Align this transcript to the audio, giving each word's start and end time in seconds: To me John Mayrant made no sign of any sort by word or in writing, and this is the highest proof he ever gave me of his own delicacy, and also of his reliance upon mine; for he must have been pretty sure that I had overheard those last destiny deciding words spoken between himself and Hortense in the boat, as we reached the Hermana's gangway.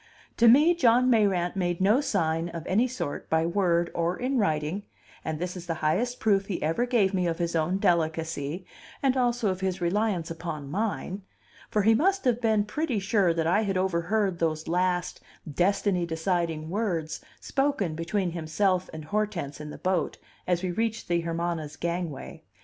To 0.37 0.47
me 0.47 0.73
John 0.73 1.11
Mayrant 1.11 1.55
made 1.55 1.79
no 1.79 2.01
sign 2.01 2.49
of 2.49 2.65
any 2.65 2.87
sort 2.87 3.29
by 3.29 3.45
word 3.45 3.91
or 3.93 4.17
in 4.17 4.39
writing, 4.39 4.81
and 5.23 5.37
this 5.37 5.55
is 5.55 5.67
the 5.67 5.75
highest 5.85 6.19
proof 6.19 6.47
he 6.47 6.59
ever 6.63 6.87
gave 6.87 7.13
me 7.13 7.27
of 7.27 7.37
his 7.37 7.55
own 7.55 7.77
delicacy, 7.77 8.65
and 9.03 9.15
also 9.15 9.49
of 9.51 9.61
his 9.61 9.79
reliance 9.79 10.31
upon 10.31 10.71
mine; 10.71 11.21
for 11.69 11.83
he 11.83 11.93
must 11.93 12.25
have 12.25 12.41
been 12.41 12.63
pretty 12.65 12.97
sure 12.97 13.31
that 13.31 13.45
I 13.45 13.61
had 13.61 13.77
overheard 13.77 14.39
those 14.39 14.67
last 14.67 15.21
destiny 15.47 16.07
deciding 16.07 16.71
words 16.71 17.23
spoken 17.39 17.93
between 17.93 18.31
himself 18.31 18.89
and 18.91 19.05
Hortense 19.05 19.61
in 19.61 19.69
the 19.69 19.77
boat, 19.77 20.17
as 20.47 20.63
we 20.63 20.71
reached 20.71 21.09
the 21.09 21.21
Hermana's 21.21 21.75
gangway. 21.77 22.41